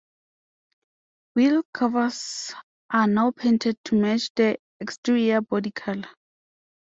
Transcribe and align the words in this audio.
Wheel 1.35 1.61
covers 1.73 2.55
are 2.89 3.05
now 3.05 3.29
painted 3.29 3.77
to 3.85 4.01
match 4.01 4.33
the 4.33 4.57
exterior 4.79 5.41
body 5.41 5.69
color. 5.69 6.09